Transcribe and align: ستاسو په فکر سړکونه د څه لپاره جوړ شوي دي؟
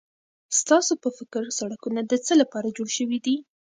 ستاسو 0.59 0.93
په 1.03 1.09
فکر 1.17 1.43
سړکونه 1.59 1.99
د 2.03 2.13
څه 2.25 2.33
لپاره 2.41 2.73
جوړ 2.77 2.89
شوي 2.97 3.19
دي؟ 3.25 3.35